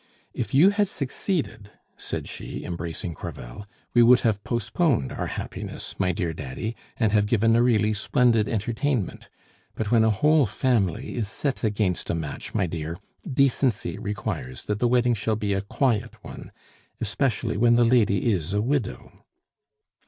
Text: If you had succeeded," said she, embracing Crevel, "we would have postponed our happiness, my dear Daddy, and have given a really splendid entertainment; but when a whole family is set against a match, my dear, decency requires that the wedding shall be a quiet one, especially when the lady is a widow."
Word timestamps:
If 0.33 0.55
you 0.55 0.71
had 0.71 0.87
succeeded," 0.87 1.69
said 1.95 2.27
she, 2.27 2.65
embracing 2.65 3.13
Crevel, 3.13 3.67
"we 3.93 4.01
would 4.01 4.21
have 4.21 4.43
postponed 4.43 5.11
our 5.11 5.27
happiness, 5.27 5.93
my 5.99 6.11
dear 6.11 6.33
Daddy, 6.33 6.75
and 6.97 7.11
have 7.11 7.27
given 7.27 7.55
a 7.55 7.61
really 7.61 7.93
splendid 7.93 8.49
entertainment; 8.49 9.29
but 9.75 9.91
when 9.91 10.03
a 10.03 10.09
whole 10.09 10.47
family 10.47 11.13
is 11.17 11.27
set 11.27 11.63
against 11.63 12.09
a 12.09 12.15
match, 12.15 12.55
my 12.55 12.65
dear, 12.65 12.97
decency 13.31 13.99
requires 13.99 14.63
that 14.63 14.79
the 14.79 14.87
wedding 14.87 15.13
shall 15.13 15.35
be 15.35 15.53
a 15.53 15.61
quiet 15.61 16.23
one, 16.23 16.51
especially 16.99 17.55
when 17.55 17.75
the 17.75 17.85
lady 17.85 18.31
is 18.31 18.53
a 18.53 18.61
widow." 18.63 19.21